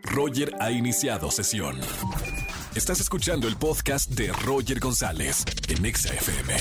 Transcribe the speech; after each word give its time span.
Roger 0.00 0.54
ha 0.60 0.70
iniciado 0.70 1.30
sesión. 1.30 1.78
Estás 2.74 3.00
escuchando 3.00 3.48
el 3.48 3.56
podcast 3.56 4.10
de 4.10 4.32
Roger 4.44 4.80
González 4.80 5.44
en 5.68 5.84
Exa 5.84 6.14
FM. 6.14 6.54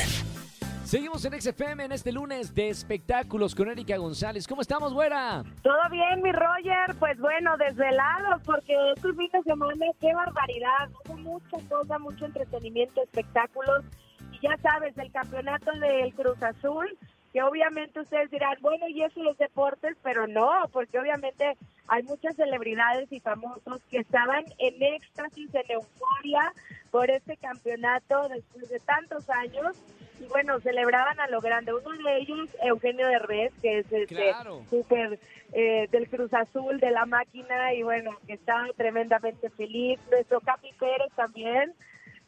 Seguimos 0.84 1.24
en 1.24 1.40
XFM 1.40 1.86
en 1.86 1.92
este 1.94 2.12
lunes 2.12 2.54
de 2.54 2.70
espectáculos 2.70 3.56
con 3.56 3.70
Erika 3.70 3.96
González. 3.96 4.46
¿Cómo 4.46 4.62
estamos, 4.62 4.94
güera? 4.94 5.44
Todo 5.62 5.80
bien, 5.90 6.22
mi 6.22 6.34
Roger. 6.34 6.96
Pues 7.00 7.18
bueno, 7.20 7.56
desvelados, 7.56 8.42
porque 8.44 8.76
este 8.96 9.14
fin 9.14 9.30
de 9.32 9.42
semana, 9.44 9.86
qué 10.02 10.14
barbaridad. 10.14 10.90
Hubo 11.06 11.18
mucha 11.18 11.58
cosa, 11.70 11.98
mucho 11.98 12.26
entretenimiento, 12.26 13.02
espectáculos. 13.02 13.86
Y 14.34 14.40
ya 14.46 14.58
sabes, 14.62 14.98
el 14.98 15.12
campeonato 15.12 15.72
del 15.80 16.14
Cruz 16.14 16.44
Azul, 16.44 16.98
que 17.32 17.42
obviamente 17.42 18.02
ustedes 18.02 18.30
dirán, 18.30 18.58
bueno, 18.62 18.90
y 18.90 19.02
eso 19.04 19.24
los 19.24 19.38
deportes, 19.38 19.96
pero 20.04 20.28
no, 20.28 20.50
porque 20.74 21.00
obviamente 21.00 21.58
hay 21.88 22.04
muchas 22.04 22.36
celebridades 22.36 23.12
y 23.12 23.20
famosos 23.20 23.82
que 23.90 23.98
estaban 23.98 24.46
en 24.58 24.82
éxtasis, 24.82 25.54
en 25.54 25.72
euforia 25.72 26.54
por 26.90 27.10
este 27.10 27.38
campeonato 27.38 28.30
después 28.30 28.70
de 28.70 28.80
tantos 28.80 29.30
años 29.30 29.78
y 30.22 30.28
bueno, 30.28 30.60
celebraban 30.60 31.20
a 31.20 31.28
lo 31.28 31.42
grande. 31.42 31.74
Uno 31.74 32.10
de 32.10 32.18
ellos, 32.18 32.50
Eugenio 32.62 33.08
Derbez, 33.08 33.52
que 33.62 33.80
es 33.80 33.92
este 33.92 34.34
súper 34.70 35.20
eh, 35.54 35.88
del 35.92 36.08
Cruz 36.10 36.34
Azul, 36.34 36.80
de 36.80 36.92
la 36.92 37.06
máquina, 37.06 37.74
y 37.74 37.84
bueno, 37.84 38.12
que 38.28 38.34
estaba 38.34 38.68
tremendamente 38.78 39.50
feliz. 39.50 40.00
Nuestro 40.12 40.40
Capi 40.42 40.72
Pérez 40.80 41.12
también, 41.16 41.74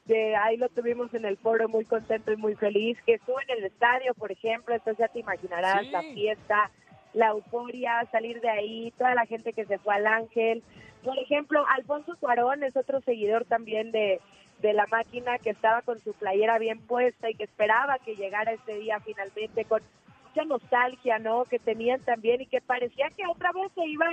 que 0.08 0.36
ahí 0.36 0.58
lo 0.58 0.70
tuvimos 0.70 1.14
en 1.14 1.26
el 1.26 1.38
foro 1.38 1.70
muy 1.70 1.86
contento 1.86 2.32
y 2.32 2.38
muy 2.38 2.56
feliz, 2.56 2.98
que 3.06 3.14
estuvo 3.14 3.40
en 3.42 3.58
el 3.58 3.66
estadio, 3.66 4.14
por 4.16 4.32
ejemplo, 4.32 4.74
entonces 4.74 5.00
ya 5.00 5.14
te 5.14 5.20
imaginarás 5.20 5.88
la 5.88 6.02
fiesta, 6.02 6.72
la 7.14 7.28
euforia, 7.28 8.08
salir 8.12 8.42
de 8.42 8.50
ahí, 8.50 8.94
toda 8.98 9.16
la 9.16 9.26
gente 9.26 9.54
que 9.54 9.66
se 9.66 9.78
fue 9.80 9.96
al 9.96 10.08
Ángel. 10.08 10.64
Por 11.04 11.18
ejemplo, 11.20 11.66
Alfonso 11.68 12.16
Cuarón 12.20 12.64
es 12.64 12.76
otro 12.76 13.02
seguidor 13.02 13.46
también 13.46 13.92
de 13.92 14.20
de 14.64 14.74
la 14.74 14.88
máquina 14.88 15.38
que 15.40 15.50
estaba 15.50 15.82
con 15.82 16.00
su 16.00 16.14
playera 16.14 16.58
bien 16.58 16.80
puesta 16.80 17.30
y 17.30 17.36
que 17.36 17.44
esperaba 17.44 18.00
que 18.00 18.16
llegara 18.16 18.54
este 18.54 18.76
día 18.76 19.00
finalmente 19.02 19.66
con 19.66 19.82
mucha 20.26 20.46
nostalgia, 20.46 21.20
¿no? 21.20 21.44
Que 21.44 21.60
tenían 21.60 22.00
también 22.00 22.42
y 22.42 22.46
que 22.46 22.62
parecía 22.62 23.10
que 23.10 23.28
otra 23.28 23.52
vez 23.52 23.72
se 23.76 23.86
iba 23.86 24.08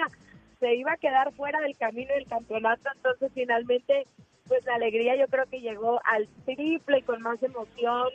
se 0.59 0.75
iba 0.75 0.93
a 0.93 0.97
quedar 0.99 1.33
fuera 1.33 1.61
del 1.61 1.77
camino 1.77 2.13
del 2.13 2.27
campeonato, 2.27 2.91
entonces 2.95 3.31
finalmente 3.33 4.07
pues 4.47 4.63
la 4.67 4.75
alegría 4.75 5.17
yo 5.17 5.27
creo 5.29 5.47
que 5.47 5.61
llegó 5.61 6.01
al 6.05 6.29
triple 6.45 6.99
y 6.99 7.03
con 7.03 7.23
más 7.23 7.41
emoción. 7.43 8.09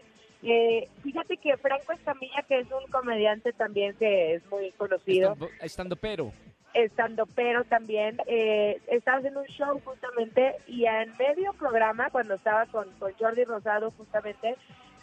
Eh, 0.48 0.88
fíjate 1.02 1.38
que 1.38 1.58
Franco 1.58 1.94
Escamilla, 1.94 2.44
que 2.48 2.60
es 2.60 2.68
un 2.72 2.90
comediante 2.92 3.52
también 3.54 3.96
que 3.96 4.36
es 4.36 4.46
muy 4.52 4.72
conocido. 4.74 5.36
Estando, 5.60 5.96
pero. 5.96 6.32
Estando 6.74 7.26
pero 7.26 7.64
también 7.64 8.18
eh, 8.28 8.80
estaba 8.88 9.18
haciendo 9.18 9.40
un 9.40 9.48
show 9.48 9.82
justamente 9.84 10.56
y 10.68 10.86
en 10.86 11.16
medio 11.18 11.54
programa 11.54 12.10
cuando 12.10 12.36
estaba 12.36 12.66
con, 12.68 12.92
con 13.00 13.14
Jordi 13.14 13.46
Rosado 13.46 13.92
justamente 13.92 14.56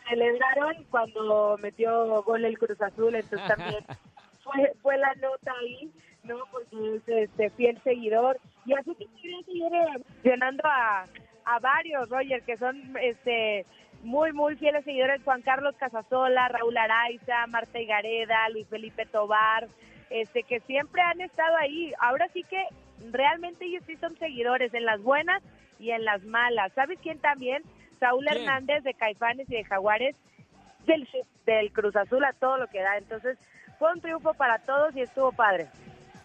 celebraron 0.06 0.84
cuando 0.90 1.56
metió 1.62 2.22
gol 2.24 2.44
el 2.44 2.58
Cruz 2.58 2.80
Azul 2.82 3.14
entonces 3.14 3.48
también 3.48 3.82
fue 4.44 4.72
fue 4.82 4.98
la 4.98 5.14
nota 5.14 5.54
ahí 5.62 5.90
no 6.24 6.36
porque 6.50 6.96
es 6.96 7.08
este 7.08 7.50
fiel 7.50 7.80
seguidor. 7.82 8.38
Y 8.64 8.74
así 8.74 8.94
que 8.94 9.06
seguir 9.06 9.72
mencionando 10.06 10.62
a, 10.66 11.06
a 11.44 11.58
varios 11.58 12.08
Roger 12.08 12.42
que 12.42 12.56
son 12.56 12.96
este 13.00 13.66
muy 14.02 14.32
muy 14.32 14.56
fieles 14.56 14.84
seguidores 14.84 15.22
Juan 15.24 15.42
Carlos 15.42 15.74
Casasola 15.76 16.48
Raúl 16.48 16.76
Araiza 16.76 17.46
Marta 17.48 17.78
Gareda 17.86 18.48
Luis 18.50 18.66
Felipe 18.68 19.06
Tobar 19.06 19.68
este, 20.12 20.42
que 20.42 20.60
siempre 20.60 21.00
han 21.00 21.20
estado 21.20 21.56
ahí. 21.56 21.92
Ahora 21.98 22.28
sí 22.32 22.44
que 22.44 22.62
realmente 23.10 23.64
ellos 23.64 23.82
sí 23.86 23.96
son 23.96 24.16
seguidores 24.18 24.72
en 24.74 24.84
las 24.84 25.02
buenas 25.02 25.42
y 25.78 25.90
en 25.90 26.04
las 26.04 26.22
malas. 26.24 26.72
¿Sabes 26.74 26.98
quién 27.02 27.18
también? 27.18 27.62
Saúl 27.98 28.26
Hernández 28.28 28.82
de 28.84 28.94
Caifanes 28.94 29.48
y 29.48 29.54
de 29.54 29.64
Jaguares 29.64 30.14
del, 30.86 31.08
del 31.46 31.72
Cruz 31.72 31.96
Azul 31.96 32.24
a 32.24 32.32
todo 32.34 32.58
lo 32.58 32.66
que 32.66 32.82
da. 32.82 32.98
Entonces 32.98 33.38
fue 33.78 33.92
un 33.92 34.00
triunfo 34.00 34.34
para 34.34 34.58
todos 34.58 34.94
y 34.94 35.00
estuvo 35.00 35.32
padre. 35.32 35.68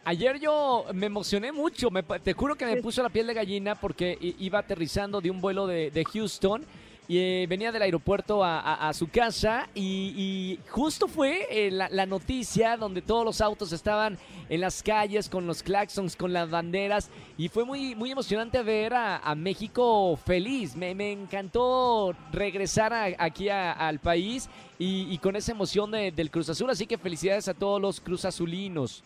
Ayer 0.07 0.39
yo 0.39 0.85
me 0.93 1.07
emocioné 1.07 1.51
mucho, 1.51 1.89
te 2.23 2.31
juro 2.31 2.55
que 2.55 2.65
me 2.65 2.81
puso 2.81 3.03
la 3.03 3.09
piel 3.09 3.27
de 3.27 3.33
gallina 3.33 3.75
porque 3.75 4.17
iba 4.39 4.59
aterrizando 4.59 5.19
de 5.19 5.29
un 5.29 5.41
vuelo 5.41 5.67
de, 5.67 5.91
de 5.91 6.05
Houston 6.05 6.65
y 7.09 7.17
eh, 7.17 7.45
venía 7.49 7.73
del 7.73 7.81
aeropuerto 7.81 8.41
a, 8.41 8.89
su 8.93 9.09
casa 9.09 9.67
y, 9.75 10.59
justo 10.69 11.09
fue 11.09 11.45
eh, 11.51 11.71
la, 11.71 12.05
noticia 12.05 12.77
donde 12.77 13.01
todos 13.01 13.25
los 13.25 13.41
autos 13.41 13.73
estaban 13.73 14.17
en 14.47 14.61
las 14.61 14.81
calles 14.81 15.27
con 15.27 15.45
los 15.45 15.61
claxons, 15.61 16.15
con 16.15 16.31
las 16.31 16.49
banderas 16.49 17.09
y 17.37 17.49
fue 17.49 17.65
muy, 17.65 17.93
muy 17.93 18.09
emocionante 18.09 18.63
ver 18.63 18.93
a, 18.93 19.35
México 19.35 20.17
feliz. 20.25 20.73
Me, 20.77 21.11
encantó 21.11 22.15
regresar 22.31 22.93
aquí 23.19 23.49
al 23.49 23.99
país 23.99 24.49
y, 24.79 25.17
con 25.17 25.35
esa 25.35 25.51
emoción 25.51 25.91
del 25.91 26.31
Cruz 26.31 26.47
Azul, 26.47 26.69
así 26.69 26.87
que 26.87 26.97
felicidades 26.97 27.49
a 27.49 27.53
todos 27.53 27.81
los 27.81 27.99
Cruz 27.99 28.23
Azulinos. 28.23 29.03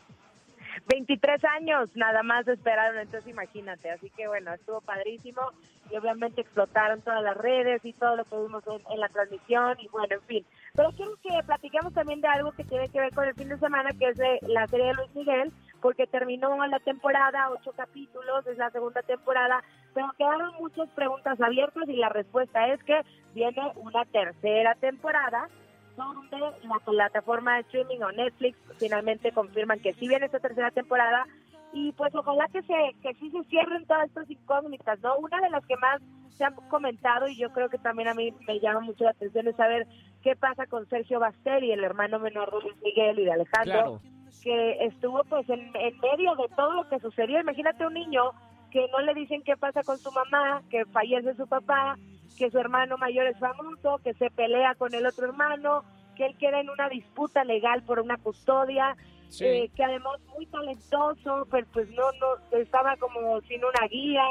23 0.87 1.43
años 1.45 1.89
nada 1.95 2.23
más 2.23 2.47
esperaron, 2.47 2.99
entonces 2.99 3.29
imagínate. 3.29 3.91
Así 3.91 4.09
que 4.11 4.27
bueno, 4.27 4.53
estuvo 4.53 4.81
padrísimo 4.81 5.41
y 5.89 5.97
obviamente 5.97 6.41
explotaron 6.41 7.01
todas 7.01 7.23
las 7.23 7.37
redes 7.37 7.83
y 7.83 7.93
todo 7.93 8.15
lo 8.15 8.25
que 8.25 8.37
vimos 8.37 8.63
en, 8.67 8.99
la 8.99 9.09
transmisión 9.09 9.77
y 9.79 9.87
bueno, 9.89 10.15
en 10.15 10.21
fin. 10.21 10.45
Pero 10.73 10.91
quiero 10.91 11.15
que 11.21 11.43
platiquemos 11.45 11.93
también 11.93 12.21
de 12.21 12.27
algo 12.27 12.51
que 12.51 12.63
tiene 12.63 12.89
que 12.89 12.99
ver 12.99 13.13
con 13.13 13.27
el 13.27 13.35
fin 13.35 13.49
de 13.49 13.57
semana, 13.57 13.89
que 13.97 14.09
es 14.09 14.17
de 14.17 14.39
la 14.47 14.67
serie 14.67 14.87
de 14.87 14.93
Luis 14.93 15.15
Miguel, 15.15 15.51
porque 15.81 16.07
terminó 16.07 16.55
la 16.67 16.79
temporada, 16.79 17.49
ocho 17.49 17.71
capítulos, 17.73 18.45
es 18.47 18.57
la 18.57 18.69
segunda 18.69 19.01
temporada, 19.01 19.63
pero 19.93 20.11
quedaron 20.17 20.53
muchas 20.59 20.87
preguntas 20.89 21.39
abiertas 21.41 21.89
y 21.89 21.95
la 21.97 22.09
respuesta 22.09 22.67
es 22.67 22.81
que 22.83 23.01
viene 23.33 23.61
una 23.75 24.05
tercera 24.05 24.75
temporada 24.75 25.49
donde 26.05 26.37
la 26.67 26.79
plataforma 26.85 27.55
de 27.55 27.61
streaming 27.61 28.01
o 28.01 28.11
Netflix 28.11 28.57
finalmente 28.77 29.31
confirman 29.31 29.79
que 29.79 29.93
sí 29.93 30.07
viene 30.07 30.25
esta 30.25 30.39
tercera 30.39 30.71
temporada 30.71 31.25
y 31.73 31.91
pues 31.93 32.13
ojalá 32.15 32.47
que 32.51 32.61
se 32.63 32.95
que 33.01 33.13
sí 33.15 33.31
se 33.31 33.43
cierren 33.45 33.85
todas 33.85 34.07
estas 34.07 34.29
incógnitas, 34.29 34.99
¿no? 35.01 35.17
Una 35.17 35.39
de 35.39 35.49
las 35.49 35.65
que 35.65 35.77
más 35.77 36.01
se 36.31 36.43
han 36.43 36.55
comentado 36.69 37.27
y 37.27 37.37
yo 37.37 37.51
creo 37.51 37.69
que 37.69 37.77
también 37.77 38.09
a 38.09 38.13
mí 38.13 38.33
me 38.47 38.59
llama 38.59 38.81
mucho 38.81 39.03
la 39.03 39.11
atención 39.11 39.47
es 39.47 39.55
saber 39.55 39.87
qué 40.21 40.35
pasa 40.35 40.65
con 40.65 40.87
Sergio 40.89 41.19
Basteri, 41.19 41.71
el 41.71 41.83
hermano 41.83 42.19
menor 42.19 42.51
de 42.51 42.61
Luis 42.61 42.81
Miguel 42.83 43.19
y 43.19 43.25
de 43.25 43.31
Alejandro, 43.31 44.01
que 44.43 44.85
estuvo 44.85 45.23
pues 45.25 45.47
en, 45.49 45.59
en 45.75 45.99
medio 45.99 46.35
de 46.35 46.47
todo 46.55 46.73
lo 46.73 46.89
que 46.89 46.99
sucedió. 46.99 47.39
Imagínate 47.39 47.85
un 47.85 47.93
niño 47.93 48.31
que 48.71 48.87
no 48.91 48.99
le 49.01 49.13
dicen 49.13 49.43
qué 49.43 49.55
pasa 49.57 49.83
con 49.83 49.97
su 49.97 50.11
mamá, 50.11 50.63
que 50.69 50.85
fallece 50.85 51.35
su 51.35 51.47
papá, 51.47 51.97
que 52.41 52.49
su 52.49 52.57
hermano 52.57 52.97
mayor 52.97 53.27
es 53.27 53.37
famoso, 53.37 53.99
que 54.03 54.15
se 54.15 54.31
pelea 54.31 54.73
con 54.73 54.91
el 54.95 55.05
otro 55.05 55.27
hermano, 55.27 55.83
que 56.15 56.25
él 56.25 56.35
queda 56.39 56.59
en 56.59 56.71
una 56.71 56.89
disputa 56.89 57.43
legal 57.43 57.83
por 57.83 57.99
una 57.99 58.17
custodia, 58.17 58.97
eh, 59.39 59.69
que 59.75 59.83
además 59.83 60.19
muy 60.35 60.47
talentoso, 60.47 61.47
pero 61.51 61.67
pues 61.71 61.87
no, 61.91 62.01
no, 62.13 62.57
estaba 62.57 62.97
como 62.97 63.39
sin 63.41 63.63
una 63.63 63.87
guía. 63.87 64.23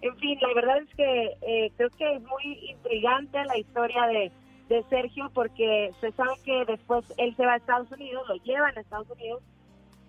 En 0.00 0.16
fin, 0.16 0.38
la 0.40 0.54
verdad 0.54 0.78
es 0.78 0.94
que 0.94 1.36
eh, 1.42 1.70
creo 1.76 1.90
que 1.98 2.14
es 2.14 2.22
muy 2.22 2.70
intrigante 2.70 3.44
la 3.44 3.58
historia 3.58 4.06
de, 4.06 4.32
de 4.70 4.82
Sergio 4.84 5.30
porque 5.34 5.92
se 6.00 6.12
sabe 6.12 6.32
que 6.42 6.64
después 6.64 7.04
él 7.18 7.36
se 7.36 7.44
va 7.44 7.52
a 7.52 7.56
Estados 7.56 7.92
Unidos, 7.92 8.26
lo 8.26 8.36
llevan 8.36 8.74
a 8.78 8.80
Estados 8.80 9.10
Unidos 9.10 9.42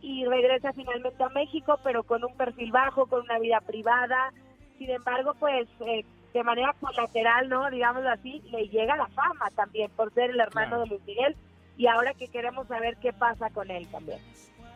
y 0.01 0.23
regresa 0.23 0.71
finalmente 0.71 1.21
a 1.21 1.27
México, 1.27 1.77
pero 1.83 2.03
con 2.03 2.23
un 2.23 2.33
perfil 2.37 2.71
bajo, 2.71 3.07
con 3.07 3.23
una 3.23 3.39
vida 3.39 3.59
privada. 3.59 4.31
Sin 4.77 4.89
embargo, 4.89 5.35
pues 5.37 5.67
eh, 5.85 6.05
de 6.33 6.43
manera 6.43 6.73
colateral, 6.79 7.49
¿no? 7.49 7.69
Digámoslo 7.69 8.09
así, 8.09 8.41
le 8.51 8.67
llega 8.69 8.95
la 8.95 9.07
fama 9.07 9.49
también 9.55 9.91
por 9.91 10.13
ser 10.13 10.29
el 10.31 10.39
hermano 10.39 10.79
de 10.79 10.87
Luis 10.87 11.01
Miguel 11.05 11.35
y 11.77 11.87
ahora 11.87 12.13
que 12.13 12.27
queremos 12.27 12.67
saber 12.67 12.97
qué 12.97 13.13
pasa 13.13 13.49
con 13.49 13.69
él 13.69 13.87
también. 13.87 14.19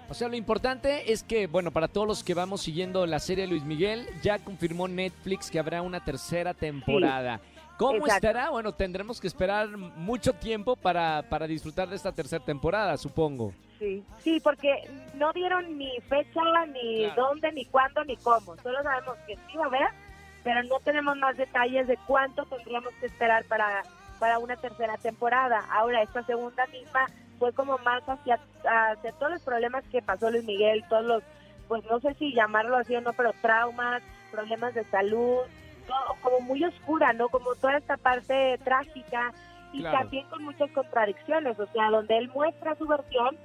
O 0.10 0.14
sea, 0.14 0.28
lo 0.28 0.36
importante 0.36 1.12
es 1.12 1.24
que, 1.24 1.48
bueno, 1.48 1.72
para 1.72 1.88
todos 1.88 2.08
los 2.08 2.24
que 2.24 2.36
vamos 2.36 2.62
siguiendo 2.62 3.06
la 3.08 3.20
serie 3.20 3.46
de 3.46 3.50
Luis 3.50 3.64
Miguel, 3.64 4.08
ya 4.22 4.38
confirmó 4.40 4.88
Netflix 4.88 5.50
que 5.50 5.58
habrá 5.58 5.82
una 5.82 6.04
tercera 6.04 6.54
temporada. 6.54 7.42
¿Cómo 7.78 8.06
estará? 8.06 8.52
Bueno, 8.52 8.74
tendremos 8.74 9.20
que 9.20 9.28
esperar 9.28 9.68
mucho 9.70 10.34
tiempo 10.34 10.76
para, 10.76 11.24
para 11.30 11.48
disfrutar 11.48 11.90
de 11.90 11.96
esta 11.96 12.12
tercera 12.12 12.44
temporada, 12.44 12.98
supongo. 12.98 13.54
Sí, 13.80 14.04
sí, 14.20 14.40
porque 14.40 14.90
no 15.16 15.34
dieron 15.34 15.78
ni 15.78 16.00
fecha, 16.02 16.42
ni 16.68 17.10
dónde, 17.16 17.52
ni 17.52 17.66
cuándo, 17.66 18.04
ni 18.06 18.16
cómo. 18.18 18.56
Solo 18.64 18.82
sabemos 18.84 19.18
que 19.28 19.36
sí 19.36 19.58
va 19.58 19.66
a 19.66 19.68
haber 19.68 19.88
pero 20.46 20.62
no 20.62 20.80
tenemos 20.82 21.18
más 21.18 21.36
detalles 21.36 21.88
de 21.88 21.98
cuánto 22.06 22.46
tendríamos 22.46 22.94
que 23.00 23.08
esperar 23.08 23.44
para, 23.46 23.82
para 24.20 24.38
una 24.38 24.56
tercera 24.56 24.96
temporada. 24.98 25.66
Ahora, 25.72 26.04
esta 26.04 26.24
segunda 26.24 26.68
misma 26.68 27.08
fue 27.40 27.52
como 27.52 27.80
más 27.80 28.04
hacia, 28.08 28.40
hacia 28.64 29.12
todos 29.14 29.32
los 29.32 29.42
problemas 29.42 29.84
que 29.92 30.04
pasó 30.04 30.30
Luis 30.30 30.46
Miguel, 30.46 30.86
todos 30.88 31.04
los, 31.04 31.24
pues 31.68 31.84
no 31.86 32.00
sé 32.00 32.14
si 32.14 32.32
llamarlo 32.32 32.78
así 32.78 32.96
o 32.96 33.02
no, 33.02 33.12
pero 33.14 33.34
traumas, 33.42 34.04
problemas 34.32 34.76
de 34.76 34.84
salud, 34.84 35.40
todo, 35.88 36.16
como 36.22 36.40
muy 36.42 36.64
oscura, 36.64 37.12
¿no? 37.14 37.28
Como 37.30 37.56
toda 37.56 37.78
esta 37.78 37.98
parte 37.98 38.60
trágica 38.64 39.34
y 39.74 39.82
también 39.82 40.30
con 40.30 40.44
muchas 40.44 40.70
contradicciones, 40.74 41.60
o 41.60 41.66
sea, 41.74 41.90
donde 41.90 42.20
él 42.20 42.30
muestra 42.30 42.76
su 42.76 42.86
versión 42.86 43.36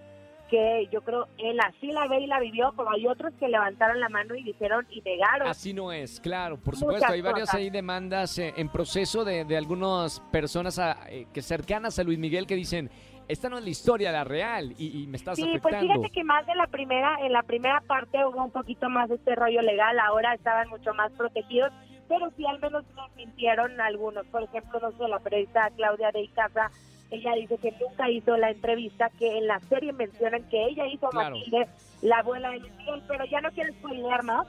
que 0.50 0.88
yo 0.92 1.02
creo 1.02 1.28
él 1.38 1.58
así 1.60 1.86
la 1.92 2.06
ve 2.08 2.20
y 2.20 2.26
la 2.26 2.40
vivió, 2.40 2.72
pero 2.76 2.90
hay 2.90 3.06
otros 3.06 3.32
que 3.38 3.48
levantaron 3.48 4.00
la 4.00 4.08
mano 4.08 4.34
y 4.34 4.42
dijeron 4.42 4.86
y 4.90 5.00
negaron. 5.00 5.48
Así 5.48 5.72
no 5.72 5.92
es, 5.92 6.20
claro, 6.20 6.58
por 6.58 6.76
supuesto. 6.76 7.06
hay 7.10 7.22
varias 7.22 7.54
ahí 7.54 7.70
demandas 7.70 8.38
eh, 8.38 8.52
en 8.56 8.68
proceso 8.68 9.24
de, 9.24 9.44
de 9.44 9.56
algunas 9.56 10.20
personas 10.32 10.78
a, 10.78 10.98
eh, 11.08 11.26
que 11.32 11.40
cercanas 11.40 11.98
a 11.98 12.04
Luis 12.04 12.18
Miguel 12.18 12.46
que 12.46 12.56
dicen, 12.56 12.90
esta 13.28 13.48
no 13.48 13.58
es 13.58 13.64
la 13.64 13.70
historia, 13.70 14.10
la 14.10 14.24
real, 14.24 14.74
y, 14.76 15.06
me 15.06 15.16
estás 15.16 15.36
sí, 15.36 15.46
pues 15.62 15.78
fíjate 15.78 16.10
que 16.10 16.24
más 16.24 16.44
de 16.46 16.54
la 16.56 16.66
primera, 16.66 17.16
en 17.24 17.32
la 17.32 17.44
primera 17.44 17.80
parte 17.80 18.24
hubo 18.24 18.42
un 18.42 18.50
poquito 18.50 18.88
más 18.88 19.08
de 19.08 19.14
este 19.14 19.36
rollo 19.36 19.62
legal, 19.62 20.00
ahora 20.00 20.34
estaban 20.34 20.68
mucho 20.68 20.92
más 20.94 21.12
protegidos, 21.12 21.70
pero 22.08 22.32
sí 22.36 22.44
al 22.44 22.58
menos 22.58 22.84
nos 22.96 23.14
mintieron 23.14 23.80
algunos. 23.80 24.26
Por 24.26 24.42
ejemplo, 24.42 24.80
no 24.80 24.90
sé, 24.90 25.06
la 25.06 25.20
periodista 25.20 25.70
Claudia 25.76 26.10
de 26.10 26.22
Icaza, 26.22 26.72
ella 27.10 27.34
dice 27.34 27.58
que 27.58 27.72
nunca 27.72 28.08
hizo 28.10 28.36
la 28.36 28.50
entrevista, 28.50 29.10
que 29.18 29.38
en 29.38 29.46
la 29.46 29.60
serie 29.60 29.92
mencionan 29.92 30.48
que 30.48 30.64
ella 30.66 30.86
hizo 30.86 31.08
a 31.08 31.12
Matilde, 31.12 31.68
la 32.02 32.18
abuela 32.18 32.50
de 32.50 32.60
Miguel, 32.60 33.02
pero 33.08 33.24
ya 33.26 33.40
no 33.40 33.50
quiero 33.50 33.72
spoiler 33.74 34.22
más, 34.22 34.46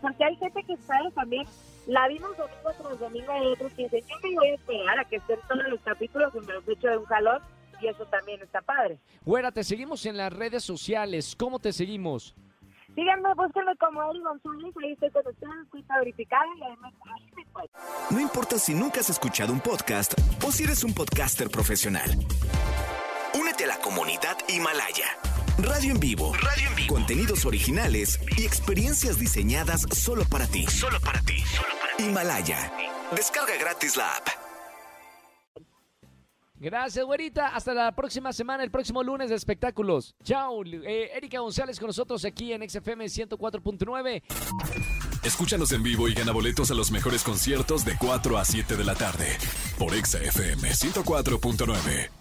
porque 0.00 0.24
hay 0.24 0.36
gente 0.36 0.62
que 0.64 0.76
sabe 0.78 1.10
también, 1.12 1.46
la 1.86 2.08
vimos 2.08 2.36
domingo 2.36 2.72
tras 2.78 2.98
domingo 2.98 3.32
de 3.32 3.46
otros 3.48 3.72
que 3.74 3.84
dicen, 3.84 4.00
yo 4.08 4.16
me 4.22 4.34
voy 4.36 4.48
a 4.48 4.54
esperar 4.54 4.98
a 4.98 5.04
que 5.04 5.16
estén 5.16 5.38
todos 5.48 5.68
los 5.68 5.80
capítulos 5.80 6.32
y 6.34 6.40
me 6.46 6.52
los 6.52 6.68
hecho 6.68 6.88
de 6.88 6.98
un 6.98 7.04
jalón, 7.04 7.42
y 7.80 7.86
eso 7.86 8.04
también 8.06 8.40
está 8.42 8.60
padre. 8.60 8.98
Güera, 9.24 9.50
te 9.52 9.64
seguimos 9.64 10.04
en 10.06 10.16
las 10.16 10.32
redes 10.32 10.62
sociales. 10.62 11.34
¿Cómo 11.34 11.58
te 11.58 11.72
seguimos? 11.72 12.34
Síganme, 12.94 13.32
búsquenme 13.34 13.76
como 13.76 14.02
Eri 14.10 14.20
González, 14.20 14.74
ahí 14.82 14.92
estoy 14.92 15.10
conectada, 15.10 15.54
cuenta 15.70 15.98
verificada 15.98 16.44
y 16.58 16.62
además 16.62 16.92
ahí 17.14 17.30
me 17.36 18.16
No 18.16 18.20
importa 18.20 18.58
si 18.58 18.74
nunca 18.74 19.00
has 19.00 19.10
escuchado 19.10 19.52
un 19.52 19.60
podcast 19.60 20.14
o 20.46 20.52
si 20.52 20.64
eres 20.64 20.84
un 20.84 20.94
podcaster 20.94 21.50
profesional. 21.50 22.10
Únete 23.34 23.64
a 23.64 23.68
la 23.68 23.78
comunidad 23.78 24.36
Himalaya. 24.48 25.18
Radio 25.58 25.92
en 25.92 26.00
vivo. 26.00 26.32
Radio 26.34 26.68
en 26.68 26.74
vivo. 26.74 26.94
Contenidos 26.94 27.44
originales 27.44 28.18
y 28.36 28.44
experiencias 28.44 29.18
diseñadas 29.18 29.86
solo 29.92 30.24
para 30.24 30.46
ti. 30.46 30.66
Solo 30.66 31.00
para 31.00 31.20
ti. 31.22 31.38
Solo 31.40 31.74
para 31.80 31.96
ti. 31.96 32.04
Himalaya. 32.04 32.72
Descarga 33.14 33.56
gratis 33.58 33.96
la 33.96 34.16
app. 34.16 34.39
Gracias, 36.60 37.04
güerita. 37.06 37.48
Hasta 37.48 37.72
la 37.72 37.90
próxima 37.92 38.34
semana, 38.34 38.62
el 38.62 38.70
próximo 38.70 39.02
lunes 39.02 39.30
de 39.30 39.36
espectáculos. 39.36 40.14
Chao. 40.22 40.62
Eh, 40.64 41.10
Erika 41.16 41.40
González 41.40 41.80
con 41.80 41.86
nosotros 41.86 42.22
aquí 42.26 42.52
en 42.52 42.68
XFM 42.68 43.06
104.9. 43.06 44.22
Escúchanos 45.24 45.72
en 45.72 45.82
vivo 45.82 46.06
y 46.06 46.14
gana 46.14 46.32
boletos 46.32 46.70
a 46.70 46.74
los 46.74 46.90
mejores 46.90 47.22
conciertos 47.22 47.86
de 47.86 47.96
4 47.98 48.38
a 48.38 48.44
7 48.44 48.76
de 48.76 48.84
la 48.84 48.94
tarde 48.94 49.38
por 49.78 49.94
XFM 49.94 50.68
104.9. 50.68 52.19